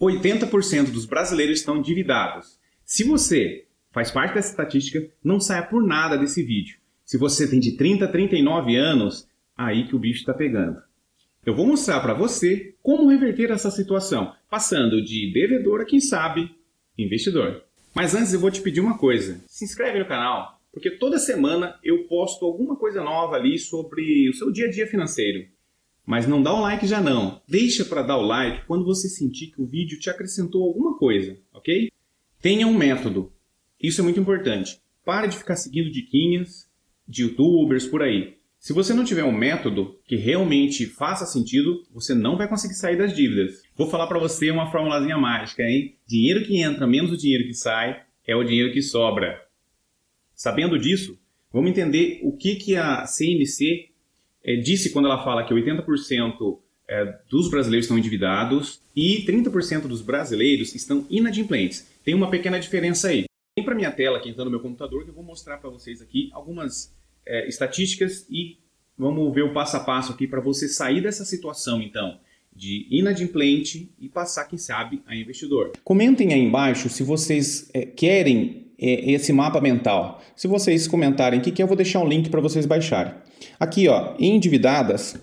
80% 0.00 0.90
dos 0.90 1.04
brasileiros 1.04 1.58
estão 1.58 1.76
endividados. 1.76 2.58
Se 2.84 3.04
você 3.04 3.66
faz 3.92 4.10
parte 4.10 4.34
dessa 4.34 4.50
estatística, 4.50 5.06
não 5.22 5.38
saia 5.38 5.62
por 5.62 5.82
nada 5.86 6.16
desse 6.16 6.42
vídeo. 6.42 6.78
Se 7.04 7.18
você 7.18 7.48
tem 7.48 7.60
de 7.60 7.76
30 7.76 8.06
a 8.06 8.08
39 8.08 8.76
anos, 8.76 9.28
aí 9.56 9.86
que 9.86 9.94
o 9.94 9.98
bicho 9.98 10.20
está 10.20 10.32
pegando. 10.32 10.80
Eu 11.44 11.54
vou 11.54 11.66
mostrar 11.66 12.00
para 12.00 12.14
você 12.14 12.74
como 12.82 13.08
reverter 13.08 13.50
essa 13.50 13.70
situação, 13.70 14.32
passando 14.48 15.02
de 15.02 15.32
devedor 15.32 15.80
a 15.80 15.84
quem 15.84 16.00
sabe 16.00 16.54
investidor. 16.96 17.62
Mas 17.94 18.14
antes 18.14 18.32
eu 18.32 18.40
vou 18.40 18.50
te 18.50 18.60
pedir 18.60 18.80
uma 18.80 18.96
coisa: 18.96 19.42
se 19.46 19.64
inscreve 19.64 19.98
no 19.98 20.06
canal, 20.06 20.60
porque 20.72 20.90
toda 20.90 21.18
semana 21.18 21.78
eu 21.82 22.04
posto 22.04 22.44
alguma 22.44 22.76
coisa 22.76 23.02
nova 23.02 23.36
ali 23.36 23.58
sobre 23.58 24.28
o 24.28 24.34
seu 24.34 24.50
dia 24.50 24.66
a 24.66 24.70
dia 24.70 24.86
financeiro. 24.86 25.46
Mas 26.06 26.26
não 26.26 26.42
dá 26.42 26.52
o 26.52 26.60
like 26.60 26.86
já 26.86 27.00
não. 27.00 27.40
Deixa 27.46 27.84
para 27.84 28.02
dar 28.02 28.16
o 28.16 28.26
like 28.26 28.66
quando 28.66 28.84
você 28.84 29.08
sentir 29.08 29.48
que 29.48 29.60
o 29.60 29.66
vídeo 29.66 29.98
te 29.98 30.10
acrescentou 30.10 30.64
alguma 30.64 30.96
coisa, 30.96 31.38
ok? 31.52 31.90
Tenha 32.40 32.66
um 32.66 32.76
método. 32.76 33.32
Isso 33.80 34.00
é 34.00 34.04
muito 34.04 34.20
importante. 34.20 34.80
Pare 35.04 35.28
de 35.28 35.36
ficar 35.36 35.56
seguindo 35.56 35.90
diquinhas 35.90 36.68
de 37.06 37.22
youtubers 37.22 37.86
por 37.86 38.02
aí. 38.02 38.38
Se 38.58 38.74
você 38.74 38.92
não 38.92 39.04
tiver 39.04 39.24
um 39.24 39.32
método 39.32 39.98
que 40.04 40.16
realmente 40.16 40.84
faça 40.84 41.24
sentido, 41.24 41.82
você 41.90 42.14
não 42.14 42.36
vai 42.36 42.46
conseguir 42.46 42.74
sair 42.74 42.96
das 42.96 43.14
dívidas. 43.16 43.62
Vou 43.74 43.88
falar 43.88 44.06
para 44.06 44.18
você 44.18 44.50
uma 44.50 44.70
formulazinha 44.70 45.16
mágica, 45.16 45.62
hein? 45.62 45.96
Dinheiro 46.06 46.44
que 46.44 46.60
entra 46.60 46.86
menos 46.86 47.10
o 47.10 47.16
dinheiro 47.16 47.44
que 47.44 47.54
sai 47.54 48.02
é 48.26 48.36
o 48.36 48.44
dinheiro 48.44 48.72
que 48.72 48.82
sobra. 48.82 49.40
Sabendo 50.34 50.78
disso, 50.78 51.18
vamos 51.52 51.70
entender 51.70 52.20
o 52.22 52.36
que, 52.36 52.56
que 52.56 52.76
a 52.76 53.06
CNC 53.06 53.89
é, 54.44 54.56
disse 54.56 54.90
quando 54.90 55.06
ela 55.06 55.22
fala 55.22 55.44
que 55.44 55.54
80% 55.54 56.58
é, 56.88 57.18
dos 57.30 57.48
brasileiros 57.48 57.86
estão 57.86 57.98
endividados 57.98 58.80
e 58.94 59.24
30% 59.26 59.82
dos 59.82 60.02
brasileiros 60.02 60.74
estão 60.74 61.06
inadimplentes. 61.08 61.86
Tem 62.04 62.14
uma 62.14 62.30
pequena 62.30 62.58
diferença 62.58 63.08
aí. 63.08 63.24
Vem 63.56 63.64
para 63.64 63.74
minha 63.74 63.90
tela 63.90 64.18
aqui, 64.18 64.28
então, 64.28 64.44
no 64.44 64.50
meu 64.50 64.60
computador, 64.60 65.04
que 65.04 65.10
eu 65.10 65.14
vou 65.14 65.24
mostrar 65.24 65.58
para 65.58 65.70
vocês 65.70 66.00
aqui 66.00 66.30
algumas 66.32 66.94
é, 67.26 67.46
estatísticas 67.48 68.26
e 68.30 68.58
vamos 68.96 69.32
ver 69.34 69.42
o 69.42 69.52
passo 69.52 69.76
a 69.76 69.80
passo 69.80 70.12
aqui 70.12 70.26
para 70.26 70.40
você 70.40 70.68
sair 70.68 71.00
dessa 71.00 71.24
situação, 71.24 71.80
então, 71.80 72.18
de 72.54 72.86
inadimplente 72.90 73.90
e 73.98 74.08
passar, 74.08 74.44
quem 74.46 74.58
sabe, 74.58 75.02
a 75.06 75.14
investidor. 75.14 75.72
Comentem 75.84 76.32
aí 76.32 76.40
embaixo 76.40 76.88
se 76.88 77.02
vocês 77.02 77.70
é, 77.72 77.84
querem 77.86 78.69
esse 78.80 79.32
mapa 79.32 79.60
mental. 79.60 80.20
Se 80.34 80.48
vocês 80.48 80.88
comentarem 80.88 81.38
o 81.38 81.42
que, 81.42 81.50
que 81.50 81.62
eu 81.62 81.66
vou 81.66 81.76
deixar 81.76 82.00
um 82.00 82.08
link 82.08 82.30
para 82.30 82.40
vocês 82.40 82.64
baixarem. 82.64 83.12
Aqui, 83.58 83.88
ó, 83.88 84.14
endividadas, 84.18 85.16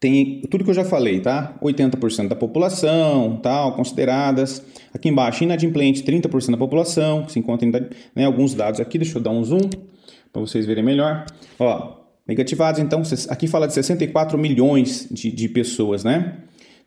tem 0.00 0.42
tudo 0.48 0.62
que 0.62 0.70
eu 0.70 0.74
já 0.74 0.84
falei, 0.84 1.20
tá? 1.20 1.56
80% 1.60 2.28
da 2.28 2.36
população, 2.36 3.40
tal, 3.42 3.74
consideradas. 3.74 4.62
Aqui 4.94 5.08
embaixo, 5.08 5.42
inadimplente, 5.42 6.04
30% 6.04 6.52
da 6.52 6.56
população, 6.56 7.28
se 7.28 7.38
encontra 7.38 7.68
né, 8.14 8.24
alguns 8.24 8.54
dados 8.54 8.78
aqui, 8.78 8.96
deixa 8.96 9.18
eu 9.18 9.22
dar 9.22 9.30
um 9.30 9.42
zoom 9.42 9.68
para 10.32 10.40
vocês 10.40 10.66
verem 10.66 10.84
melhor. 10.84 11.26
Ó, 11.58 11.96
negativados, 12.26 12.80
então, 12.80 13.02
aqui 13.28 13.48
fala 13.48 13.66
de 13.66 13.74
64 13.74 14.38
milhões 14.38 15.08
de, 15.10 15.32
de 15.32 15.48
pessoas, 15.48 16.04
né? 16.04 16.38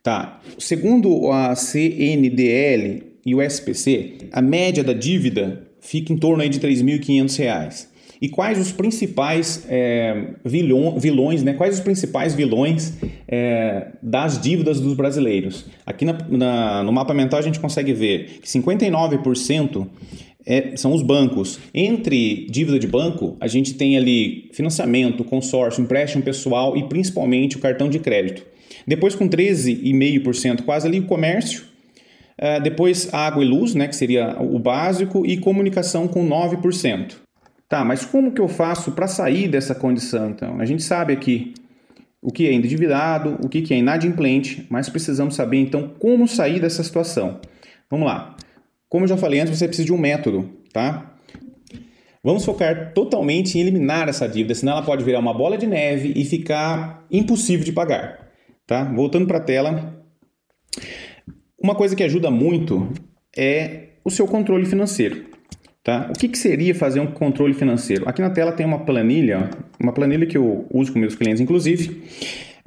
Tá. 0.01 0.39
Segundo 0.57 1.31
a 1.31 1.53
CNDL 1.53 3.03
e 3.25 3.35
o 3.35 3.41
SPC, 3.41 4.29
a 4.31 4.41
média 4.41 4.83
da 4.83 4.93
dívida 4.93 5.67
fica 5.81 6.13
em 6.13 6.17
torno 6.17 6.41
aí 6.41 6.47
de 6.47 6.59
R$ 6.59 6.69
3.500. 6.69 7.91
E 8.21 8.29
quais 8.29 8.59
os 8.59 8.71
principais 8.71 9.65
é, 9.67 10.35
vilões, 10.45 11.41
né? 11.41 11.53
Quais 11.53 11.73
os 11.73 11.81
principais 11.81 12.35
vilões 12.35 12.93
é, 13.27 13.87
das 14.01 14.39
dívidas 14.39 14.79
dos 14.79 14.93
brasileiros? 14.93 15.65
Aqui 15.83 16.05
na, 16.05 16.13
na, 16.29 16.83
no 16.83 16.93
mapa 16.93 17.15
mental 17.15 17.39
a 17.39 17.41
gente 17.41 17.59
consegue 17.59 17.93
ver 17.93 18.39
que 18.39 18.47
59% 18.47 19.87
é, 20.45 20.77
são 20.77 20.93
os 20.93 21.01
bancos. 21.01 21.59
Entre 21.73 22.45
dívida 22.47 22.77
de 22.77 22.85
banco, 22.85 23.35
a 23.39 23.47
gente 23.47 23.73
tem 23.73 23.97
ali 23.97 24.51
financiamento, 24.53 25.23
consórcio, 25.23 25.81
empréstimo 25.81 26.23
pessoal 26.23 26.77
e 26.77 26.83
principalmente 26.83 27.57
o 27.57 27.59
cartão 27.59 27.89
de 27.89 27.97
crédito. 27.97 28.45
Depois, 28.85 29.15
com 29.15 29.27
13,5%, 29.27 30.61
quase 30.61 30.87
ali 30.87 30.99
o 30.99 31.05
comércio, 31.05 31.63
Uh, 32.41 32.61
depois, 32.61 33.13
água 33.13 33.43
e 33.43 33.47
luz, 33.47 33.75
né, 33.75 33.87
que 33.87 33.95
seria 33.95 34.35
o 34.41 34.57
básico, 34.57 35.25
e 35.25 35.37
comunicação 35.37 36.07
com 36.07 36.27
9%. 36.27 37.17
Tá, 37.69 37.85
mas 37.85 38.03
como 38.03 38.31
que 38.31 38.41
eu 38.41 38.47
faço 38.47 38.91
para 38.91 39.07
sair 39.07 39.47
dessa 39.47 39.75
condição, 39.75 40.31
então? 40.31 40.59
A 40.59 40.65
gente 40.65 40.83
sabe 40.83 41.13
aqui 41.13 41.53
o 42.21 42.31
que 42.31 42.47
é 42.47 42.51
endividado, 42.51 43.37
o 43.43 43.47
que 43.47 43.73
é 43.73 43.77
inadimplente, 43.77 44.65
mas 44.69 44.89
precisamos 44.89 45.35
saber, 45.35 45.57
então, 45.57 45.89
como 45.99 46.27
sair 46.27 46.59
dessa 46.59 46.83
situação. 46.83 47.39
Vamos 47.89 48.07
lá. 48.07 48.35
Como 48.89 49.05
eu 49.05 49.07
já 49.07 49.17
falei 49.17 49.39
antes, 49.39 49.57
você 49.57 49.67
precisa 49.67 49.85
de 49.85 49.93
um 49.93 49.97
método, 49.97 50.49
tá? 50.73 51.15
Vamos 52.23 52.45
focar 52.45 52.93
totalmente 52.93 53.57
em 53.57 53.61
eliminar 53.61 54.09
essa 54.09 54.27
dívida, 54.27 54.53
senão 54.53 54.73
ela 54.73 54.83
pode 54.83 55.03
virar 55.03 55.19
uma 55.19 55.33
bola 55.33 55.57
de 55.57 55.65
neve 55.65 56.13
e 56.15 56.23
ficar 56.25 57.05
impossível 57.09 57.65
de 57.65 57.71
pagar, 57.71 58.27
tá? 58.67 58.83
Voltando 58.83 59.25
para 59.25 59.37
a 59.37 59.41
tela. 59.41 60.03
Uma 61.63 61.75
coisa 61.75 61.95
que 61.95 62.03
ajuda 62.03 62.31
muito 62.31 62.87
é 63.37 63.89
o 64.03 64.09
seu 64.09 64.25
controle 64.27 64.65
financeiro. 64.65 65.25
Tá? 65.83 66.09
O 66.09 66.17
que, 66.17 66.27
que, 66.27 66.37
seria 66.37 66.75
fazer 66.75 66.99
um 66.99 67.07
controle 67.07 67.53
financeiro? 67.53 68.07
Aqui 68.07 68.21
na 68.21 68.29
tela 68.29 68.51
tem 68.51 68.65
uma 68.65 68.79
planilha, 68.79 69.49
uma 69.79 69.91
planilha 69.91 70.27
que 70.27 70.37
eu 70.37 70.67
uso 70.71 70.93
com 70.93 70.99
meus 70.99 71.15
clientes, 71.15 71.41
inclusive. 71.41 72.03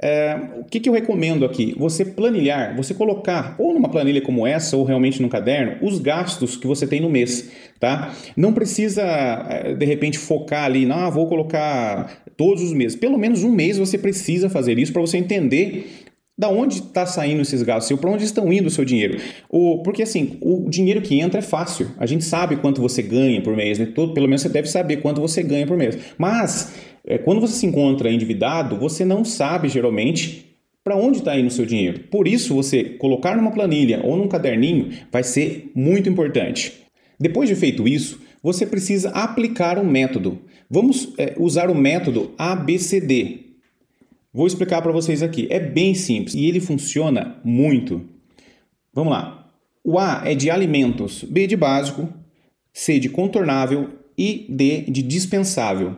É, 0.01 0.37
o 0.59 0.65
que, 0.65 0.81
que, 0.81 0.89
eu 0.89 0.93
recomendo 0.93 1.45
aqui? 1.45 1.73
Você 1.77 2.03
planilhar, 2.03 2.75
você 2.75 2.93
colocar 2.93 3.55
ou 3.57 3.73
numa 3.73 3.89
planilha 3.89 4.21
como 4.21 4.45
essa 4.45 4.75
ou 4.75 4.83
realmente 4.83 5.21
no 5.21 5.29
caderno 5.29 5.77
os 5.81 5.99
gastos 5.99 6.57
que 6.57 6.67
você 6.67 6.85
tem 6.85 6.99
no 6.99 7.09
mês, 7.09 7.49
tá? 7.79 8.13
Não 8.35 8.53
precisa 8.53 9.01
é, 9.49 9.73
de 9.73 9.85
repente 9.85 10.19
focar 10.19 10.65
ali, 10.65 10.85
não, 10.85 10.99
ah, 10.99 11.09
vou 11.09 11.27
colocar 11.27 12.21
todos 12.35 12.61
os 12.61 12.73
meses. 12.73 12.97
Pelo 12.97 13.17
menos 13.17 13.43
um 13.43 13.51
mês 13.51 13.77
você 13.77 13.97
precisa 13.97 14.49
fazer 14.49 14.77
isso 14.77 14.91
para 14.91 15.01
você 15.01 15.17
entender 15.17 16.04
da 16.37 16.49
onde 16.49 16.79
está 16.79 17.05
saindo 17.05 17.41
esses 17.41 17.61
gastos? 17.63 17.97
Para 17.99 18.09
onde 18.09 18.25
estão 18.25 18.51
indo 18.51 18.67
o 18.67 18.71
seu 18.71 18.83
dinheiro? 18.83 19.17
O, 19.49 19.81
porque 19.83 20.03
assim, 20.03 20.37
o 20.41 20.69
dinheiro 20.69 21.01
que 21.01 21.19
entra 21.19 21.39
é 21.39 21.41
fácil. 21.41 21.91
A 21.97 22.05
gente 22.05 22.23
sabe 22.25 22.57
quanto 22.57 22.81
você 22.81 23.01
ganha 23.01 23.41
por 23.41 23.55
mês, 23.55 23.79
né? 23.79 23.85
Todo, 23.85 24.13
pelo 24.13 24.27
menos 24.27 24.41
você 24.41 24.49
deve 24.49 24.67
saber 24.67 24.97
quanto 24.97 25.21
você 25.21 25.41
ganha 25.41 25.65
por 25.65 25.77
mês. 25.77 25.97
Mas 26.17 26.73
é, 27.05 27.17
quando 27.17 27.39
você 27.39 27.53
se 27.53 27.65
encontra 27.65 28.11
endividado, 28.11 28.77
você 28.77 29.05
não 29.05 29.23
sabe 29.23 29.69
geralmente 29.69 30.45
para 30.83 30.97
onde 30.97 31.19
está 31.19 31.37
indo 31.37 31.47
o 31.47 31.51
seu 31.51 31.65
dinheiro. 31.65 32.01
Por 32.11 32.27
isso, 32.27 32.53
você 32.53 32.83
colocar 32.83 33.35
numa 33.35 33.51
planilha 33.51 34.01
ou 34.03 34.15
num 34.15 34.27
caderninho 34.27 34.89
vai 35.11 35.23
ser 35.23 35.71
muito 35.73 36.09
importante. 36.09 36.73
Depois 37.19 37.49
de 37.49 37.55
feito 37.55 37.87
isso, 37.87 38.19
você 38.43 38.65
precisa 38.65 39.09
aplicar 39.09 39.79
um 39.79 39.89
método. 39.89 40.41
Vamos 40.69 41.13
é, 41.17 41.33
usar 41.39 41.69
o 41.69 41.75
método 41.75 42.33
ABCD. 42.37 43.54
Vou 44.35 44.45
explicar 44.45 44.81
para 44.81 44.91
vocês 44.91 45.23
aqui. 45.23 45.47
É 45.49 45.61
bem 45.61 45.95
simples 45.95 46.35
e 46.35 46.45
ele 46.45 46.59
funciona 46.59 47.37
muito. 47.41 48.01
Vamos 48.93 49.13
lá. 49.13 49.49
O 49.81 49.97
A 49.97 50.23
é 50.25 50.35
de 50.35 50.49
alimentos, 50.49 51.23
B 51.23 51.47
de 51.47 51.55
básico, 51.55 52.09
C 52.73 52.99
de 52.99 53.07
contornável 53.07 53.91
e 54.17 54.45
D 54.49 54.81
de 54.89 55.01
dispensável. 55.01 55.97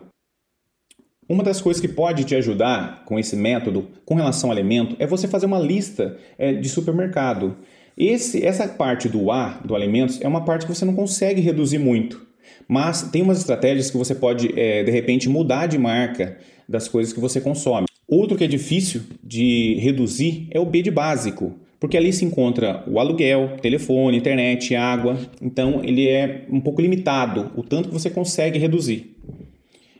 Uma 1.27 1.43
das 1.43 1.59
coisas 1.59 1.81
que 1.81 1.87
pode 1.87 2.25
te 2.25 2.35
ajudar 2.35 3.05
com 3.05 3.17
esse 3.17 3.35
método, 3.35 3.87
com 4.05 4.13
relação 4.13 4.51
ao 4.51 4.55
alimento, 4.55 4.95
é 4.99 5.07
você 5.07 5.27
fazer 5.27 5.47
uma 5.47 5.57
lista 5.57 6.15
é, 6.37 6.53
de 6.53 6.69
supermercado. 6.69 7.57
Esse, 7.97 8.45
essa 8.45 8.67
parte 8.67 9.09
do 9.09 9.31
A, 9.31 9.59
do 9.65 9.75
alimentos, 9.75 10.21
é 10.21 10.27
uma 10.27 10.45
parte 10.45 10.67
que 10.67 10.75
você 10.75 10.85
não 10.85 10.93
consegue 10.93 11.41
reduzir 11.41 11.79
muito. 11.79 12.23
Mas 12.67 13.01
tem 13.01 13.23
umas 13.23 13.39
estratégias 13.39 13.89
que 13.89 13.97
você 13.97 14.13
pode, 14.13 14.53
é, 14.59 14.83
de 14.83 14.91
repente, 14.91 15.27
mudar 15.27 15.65
de 15.65 15.79
marca 15.79 16.37
das 16.69 16.87
coisas 16.87 17.11
que 17.11 17.19
você 17.19 17.41
consome. 17.41 17.86
Outro 18.07 18.37
que 18.37 18.43
é 18.43 18.47
difícil 18.47 19.01
de 19.21 19.75
reduzir 19.81 20.47
é 20.51 20.59
o 20.59 20.65
B 20.65 20.81
de 20.81 20.89
básico, 20.89 21.53
porque 21.77 21.97
ali 21.97 22.13
se 22.13 22.23
encontra 22.23 22.83
o 22.87 22.99
aluguel, 22.99 23.57
telefone, 23.61 24.17
internet, 24.17 24.73
água, 24.75 25.19
então 25.41 25.83
ele 25.83 26.07
é 26.07 26.45
um 26.49 26.61
pouco 26.61 26.81
limitado, 26.81 27.51
o 27.55 27.63
tanto 27.63 27.89
que 27.89 27.93
você 27.93 28.09
consegue 28.09 28.57
reduzir. 28.57 29.17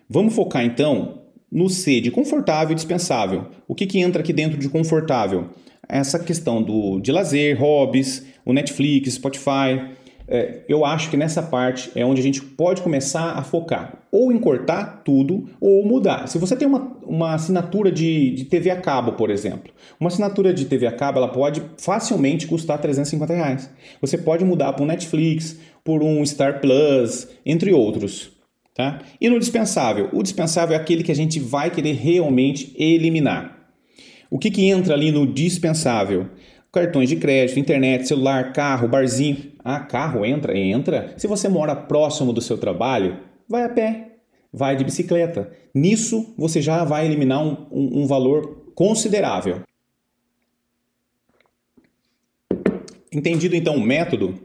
Vamos 0.09 0.33
focar 0.33 0.63
então 0.63 1.23
no 1.51 1.69
C 1.69 1.99
de 1.99 2.09
confortável 2.09 2.71
e 2.71 2.75
dispensável. 2.75 3.47
O 3.67 3.75
que, 3.75 3.85
que 3.85 3.99
entra 3.99 4.21
aqui 4.21 4.31
dentro 4.31 4.57
de 4.57 4.69
confortável? 4.69 5.49
Essa 5.87 6.17
questão 6.17 6.63
do, 6.63 6.99
de 6.99 7.11
lazer, 7.11 7.59
hobbies, 7.59 8.25
o 8.45 8.53
Netflix, 8.53 9.13
Spotify, 9.13 9.95
é, 10.27 10.63
eu 10.67 10.83
acho 10.83 11.09
que 11.09 11.15
nessa 11.15 11.41
parte 11.41 11.89
é 11.95 12.05
onde 12.05 12.19
a 12.19 12.23
gente 12.23 12.41
pode 12.41 12.81
começar 12.81 13.31
a 13.31 13.43
focar, 13.43 13.99
ou 14.11 14.31
em 14.31 14.37
cortar 14.37 15.01
tudo, 15.03 15.49
ou 15.61 15.85
mudar. 15.85 16.27
Se 16.27 16.37
você 16.37 16.55
tem 16.55 16.67
uma, 16.67 16.97
uma 17.03 17.33
assinatura 17.33 17.91
de, 17.91 18.31
de 18.31 18.43
TV 18.45 18.69
a 18.69 18.81
cabo, 18.81 19.13
por 19.13 19.29
exemplo, 19.29 19.71
uma 19.99 20.09
assinatura 20.09 20.53
de 20.53 20.65
TV 20.65 20.85
a 20.85 20.91
cabo 20.91 21.19
ela 21.19 21.29
pode 21.29 21.61
facilmente 21.77 22.45
custar 22.45 22.79
350 22.79 23.33
reais. 23.33 23.69
Você 24.01 24.17
pode 24.17 24.43
mudar 24.43 24.73
para 24.73 24.83
um 24.83 24.87
Netflix, 24.87 25.57
por 25.83 26.03
um 26.03 26.25
Star 26.25 26.59
Plus, 26.59 27.29
entre 27.45 27.71
outros. 27.71 28.31
Tá? 28.75 28.99
E 29.19 29.29
no 29.29 29.39
dispensável? 29.39 30.09
O 30.13 30.21
dispensável 30.21 30.77
é 30.77 30.79
aquele 30.79 31.01
que 31.01 31.11
a 31.11 31.15
gente 31.15 31.39
vai 31.39 31.71
querer 31.71 31.93
realmente 31.93 32.75
eliminar. 32.77 33.57
O 34.29 34.37
que, 34.37 34.51
que 34.51 34.65
entra 34.65 34.93
ali 34.93 35.11
no 35.11 35.25
dispensável? 35.25 36.27
Cartões 36.77 37.09
de 37.09 37.15
crédito, 37.15 37.59
internet, 37.59 38.07
celular, 38.07 38.53
carro, 38.53 38.87
barzinho. 38.87 39.51
Ah, 39.63 39.79
carro 39.79 40.23
entra? 40.23 40.55
Entra. 40.55 41.15
Se 41.17 41.25
você 41.25 41.49
mora 41.49 41.75
próximo 41.75 42.31
do 42.31 42.39
seu 42.39 42.55
trabalho, 42.55 43.17
vai 43.49 43.63
a 43.63 43.69
pé, 43.69 44.17
vai 44.53 44.75
de 44.75 44.83
bicicleta. 44.83 45.51
Nisso 45.73 46.35
você 46.37 46.61
já 46.61 46.83
vai 46.83 47.07
eliminar 47.07 47.43
um, 47.43 47.65
um, 47.71 48.01
um 48.01 48.07
valor 48.07 48.71
considerável. 48.75 49.61
Entendido 53.11 53.55
então 53.55 53.75
o 53.75 53.81
método? 53.81 54.39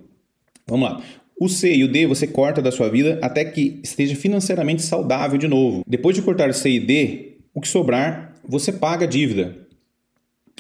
Vamos 0.66 0.88
lá. 0.88 1.02
O 1.38 1.50
C 1.50 1.74
e 1.74 1.84
o 1.84 1.92
D 1.92 2.06
você 2.06 2.26
corta 2.26 2.62
da 2.62 2.72
sua 2.72 2.88
vida 2.88 3.18
até 3.20 3.44
que 3.44 3.78
esteja 3.82 4.16
financeiramente 4.16 4.80
saudável 4.80 5.36
de 5.36 5.48
novo. 5.48 5.82
Depois 5.86 6.16
de 6.16 6.22
cortar 6.22 6.54
C 6.54 6.70
e 6.70 6.80
D, 6.80 7.36
o 7.52 7.60
que 7.60 7.68
sobrar, 7.68 8.32
você 8.48 8.72
paga 8.72 9.04
a 9.04 9.08
dívida. 9.08 9.62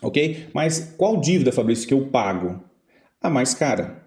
Ok? 0.02 0.48
Mas 0.52 0.94
qual 0.98 1.20
dívida, 1.20 1.52
Fabrício, 1.52 1.86
que 1.86 1.94
eu 1.94 2.06
pago? 2.06 2.60
A 3.20 3.30
mais 3.30 3.54
cara. 3.54 4.02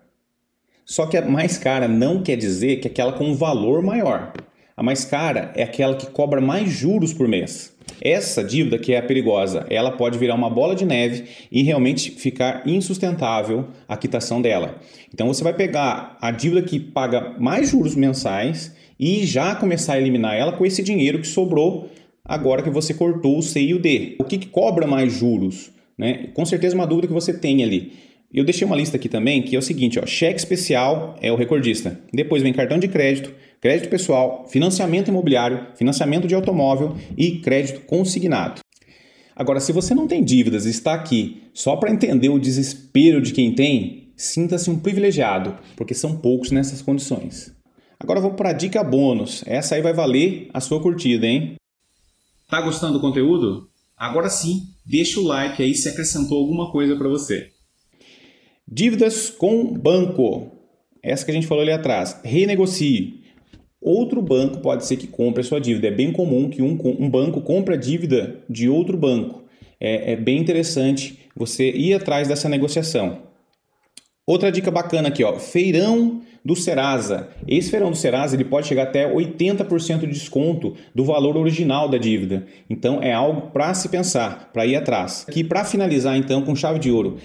Só 0.85 1.07
que 1.07 1.17
a 1.17 1.25
mais 1.25 1.57
cara 1.57 1.87
não 1.87 2.21
quer 2.21 2.35
dizer 2.35 2.77
que 2.77 2.87
é 2.87 2.91
aquela 2.91 3.13
com 3.13 3.33
valor 3.33 3.81
maior. 3.81 4.33
A 4.77 4.83
mais 4.83 5.05
cara 5.05 5.53
é 5.55 5.63
aquela 5.63 5.95
que 5.95 6.07
cobra 6.07 6.41
mais 6.41 6.69
juros 6.69 7.13
por 7.13 7.27
mês. 7.27 7.73
Essa 8.01 8.43
dívida 8.43 8.77
que 8.77 8.93
é 8.93 8.97
a 8.97 9.03
perigosa, 9.03 9.65
ela 9.69 9.91
pode 9.91 10.17
virar 10.17 10.35
uma 10.35 10.49
bola 10.49 10.75
de 10.75 10.85
neve 10.85 11.25
e 11.51 11.63
realmente 11.63 12.11
ficar 12.11 12.67
insustentável 12.67 13.67
a 13.87 13.95
quitação 13.95 14.41
dela. 14.41 14.75
Então 15.13 15.27
você 15.27 15.43
vai 15.43 15.53
pegar 15.53 16.17
a 16.21 16.29
dívida 16.29 16.61
que 16.61 16.79
paga 16.79 17.35
mais 17.39 17.69
juros 17.69 17.95
mensais 17.95 18.75
e 18.99 19.25
já 19.25 19.55
começar 19.55 19.93
a 19.93 19.97
eliminar 19.99 20.35
ela 20.35 20.51
com 20.51 20.65
esse 20.65 20.83
dinheiro 20.83 21.19
que 21.19 21.27
sobrou 21.27 21.89
agora 22.23 22.61
que 22.61 22.69
você 22.69 22.93
cortou 22.93 23.37
o 23.37 23.43
C 23.43 23.61
e 23.61 23.73
o 23.73 23.79
D. 23.79 24.17
O 24.19 24.23
que, 24.23 24.37
que 24.37 24.47
cobra 24.47 24.85
mais 24.85 25.13
juros? 25.13 25.71
Né? 25.97 26.27
Com 26.33 26.45
certeza 26.45 26.75
uma 26.75 26.87
dúvida 26.87 27.07
que 27.07 27.13
você 27.13 27.33
tem 27.33 27.63
ali. 27.63 27.93
Eu 28.33 28.43
deixei 28.43 28.67
uma 28.67 28.75
lista 28.75 28.97
aqui 28.97 29.07
também 29.07 29.41
que 29.41 29.55
é 29.55 29.59
o 29.59 29.61
seguinte: 29.61 29.99
ó, 29.99 30.05
cheque 30.05 30.39
especial 30.39 31.15
é 31.21 31.31
o 31.31 31.35
recordista. 31.35 31.99
Depois 32.13 32.43
vem 32.43 32.51
cartão 32.51 32.77
de 32.77 32.87
crédito, 32.87 33.33
crédito 33.61 33.89
pessoal, 33.89 34.45
financiamento 34.49 35.07
imobiliário, 35.07 35.67
financiamento 35.75 36.27
de 36.27 36.35
automóvel 36.35 36.95
e 37.17 37.39
crédito 37.39 37.81
consignado. 37.81 38.59
Agora, 39.35 39.59
se 39.59 39.71
você 39.71 39.93
não 39.93 40.07
tem 40.07 40.23
dívidas 40.23 40.65
e 40.65 40.69
está 40.69 40.93
aqui 40.93 41.43
só 41.53 41.75
para 41.75 41.91
entender 41.91 42.29
o 42.29 42.39
desespero 42.39 43.21
de 43.21 43.33
quem 43.33 43.53
tem, 43.53 44.11
sinta-se 44.15 44.69
um 44.69 44.79
privilegiado, 44.79 45.57
porque 45.75 45.93
são 45.93 46.17
poucos 46.17 46.51
nessas 46.51 46.81
condições. 46.81 47.53
Agora 47.99 48.21
vamos 48.21 48.37
para 48.37 48.49
a 48.49 48.53
dica 48.53 48.83
bônus. 48.83 49.43
Essa 49.45 49.75
aí 49.75 49.81
vai 49.81 49.93
valer 49.93 50.49
a 50.53 50.59
sua 50.59 50.81
curtida, 50.81 51.25
hein? 51.25 51.55
Tá 52.49 52.61
gostando 52.61 52.93
do 52.93 53.01
conteúdo? 53.01 53.69
Agora 53.97 54.29
sim, 54.29 54.63
deixa 54.85 55.19
o 55.19 55.23
like 55.23 55.63
aí 55.63 55.73
se 55.73 55.87
acrescentou 55.87 56.37
alguma 56.37 56.71
coisa 56.71 56.95
para 56.95 57.07
você. 57.07 57.51
Dívidas 58.67 59.29
com 59.29 59.73
banco. 59.73 60.51
Essa 61.01 61.23
que 61.23 61.31
a 61.31 61.33
gente 61.33 61.47
falou 61.47 61.61
ali 61.61 61.71
atrás. 61.71 62.19
Renegocie. 62.23 63.23
Outro 63.79 64.21
banco 64.21 64.57
pode 64.57 64.85
ser 64.85 64.97
que 64.97 65.05
compre 65.05 65.41
a 65.41 65.43
sua 65.43 65.61
dívida. 65.61 65.87
É 65.87 65.91
bem 65.91 66.11
comum 66.11 66.49
que 66.49 66.61
um, 66.61 66.77
um 66.99 67.09
banco 67.09 67.41
compre 67.41 67.75
a 67.75 67.77
dívida 67.77 68.43
de 68.49 68.67
outro 68.67 68.97
banco. 68.97 69.43
É, 69.79 70.13
é 70.13 70.15
bem 70.15 70.39
interessante 70.39 71.19
você 71.35 71.69
ir 71.69 71.93
atrás 71.93 72.27
dessa 72.27 72.49
negociação. 72.49 73.21
Outra 74.27 74.51
dica 74.51 74.71
bacana 74.71 75.09
aqui, 75.09 75.23
ó, 75.23 75.37
feirão 75.37 76.21
do 76.43 76.55
Serasa. 76.55 77.29
Esse 77.47 77.69
feirão 77.69 77.91
do 77.91 77.95
Serasa 77.95 78.35
ele 78.35 78.43
pode 78.43 78.67
chegar 78.67 78.83
até 78.83 79.11
80% 79.11 79.99
de 79.99 80.07
desconto 80.07 80.75
do 80.95 81.05
valor 81.05 81.37
original 81.37 81.87
da 81.87 81.99
dívida. 81.99 82.47
Então 82.67 83.03
é 83.03 83.13
algo 83.13 83.51
para 83.51 83.71
se 83.75 83.87
pensar, 83.87 84.49
para 84.51 84.65
ir 84.65 84.75
atrás. 84.75 85.25
Aqui 85.27 85.43
para 85.43 85.63
finalizar 85.63 86.17
então 86.17 86.41
com 86.41 86.55
chave 86.55 86.79
de 86.79 86.89
ouro, 86.89 87.17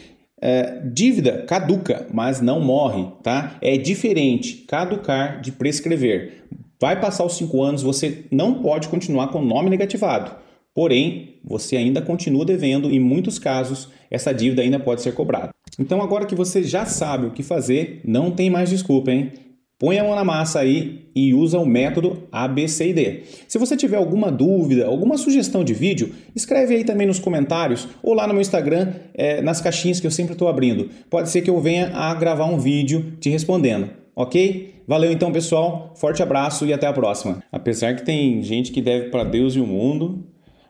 é, 0.42 0.78
dívida 0.92 1.44
caduca, 1.46 2.06
mas 2.12 2.42
não 2.42 2.60
morre, 2.60 3.06
tá? 3.22 3.56
É 3.62 3.78
diferente 3.78 4.64
caducar 4.68 5.40
de 5.40 5.52
prescrever. 5.52 6.44
Vai 6.78 7.00
passar 7.00 7.24
os 7.24 7.34
cinco 7.34 7.62
anos, 7.62 7.82
você 7.82 8.26
não 8.30 8.62
pode 8.62 8.88
continuar 8.88 9.28
com 9.28 9.38
o 9.38 9.44
nome 9.44 9.70
negativado. 9.70 10.36
Porém, 10.74 11.40
você 11.42 11.76
ainda 11.76 12.00
continua 12.02 12.44
devendo, 12.44 12.90
em 12.90 13.00
muitos 13.00 13.38
casos, 13.38 13.88
essa 14.10 14.32
dívida 14.32 14.62
ainda 14.62 14.78
pode 14.78 15.02
ser 15.02 15.12
cobrada. 15.12 15.50
Então, 15.78 16.02
agora 16.02 16.26
que 16.26 16.34
você 16.34 16.62
já 16.62 16.84
sabe 16.84 17.26
o 17.26 17.30
que 17.30 17.42
fazer, 17.42 18.00
não 18.04 18.30
tem 18.30 18.50
mais 18.50 18.68
desculpa, 18.68 19.10
hein? 19.10 19.32
Põe 19.80 19.98
a 19.98 20.04
mão 20.04 20.14
na 20.14 20.22
massa 20.22 20.60
aí 20.60 21.10
e 21.16 21.32
usa 21.32 21.58
o 21.58 21.64
método 21.64 22.24
ABCD. 22.30 23.22
Se 23.48 23.56
você 23.56 23.78
tiver 23.78 23.96
alguma 23.96 24.30
dúvida, 24.30 24.86
alguma 24.86 25.16
sugestão 25.16 25.64
de 25.64 25.72
vídeo, 25.72 26.12
escreve 26.36 26.74
aí 26.74 26.84
também 26.84 27.06
nos 27.06 27.18
comentários 27.18 27.88
ou 28.02 28.12
lá 28.12 28.26
no 28.26 28.34
meu 28.34 28.42
Instagram, 28.42 28.92
é, 29.14 29.40
nas 29.40 29.58
caixinhas 29.58 29.98
que 29.98 30.06
eu 30.06 30.10
sempre 30.10 30.34
estou 30.34 30.48
abrindo. 30.48 30.90
Pode 31.08 31.30
ser 31.30 31.40
que 31.40 31.48
eu 31.48 31.58
venha 31.62 31.96
a 31.96 32.12
gravar 32.14 32.44
um 32.44 32.58
vídeo 32.58 33.16
te 33.20 33.30
respondendo, 33.30 33.88
ok? 34.14 34.74
Valeu 34.86 35.10
então, 35.10 35.32
pessoal. 35.32 35.94
Forte 35.96 36.22
abraço 36.22 36.66
e 36.66 36.74
até 36.74 36.86
a 36.86 36.92
próxima. 36.92 37.42
Apesar 37.50 37.96
que 37.96 38.04
tem 38.04 38.42
gente 38.42 38.72
que 38.72 38.82
deve 38.82 39.08
para 39.08 39.24
Deus 39.24 39.56
e 39.56 39.60
o 39.60 39.66
mundo, 39.66 40.26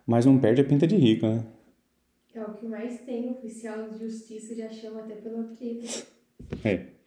mas 0.06 0.25
não 0.25 0.38
perde 0.38 0.61
a 0.61 0.64
pinta 0.64 0.87
de 0.87 0.94
rico, 0.94 1.26
né? 1.26 1.43
Que 2.61 2.69
mais 2.69 3.01
tem, 3.01 3.31
oficial 3.31 3.89
de 3.89 4.01
justiça 4.01 4.55
já 4.55 4.69
chama 4.69 5.01
até 5.01 5.15
pelo 5.15 5.41
apelido. 5.41 5.87
É. 6.62 7.00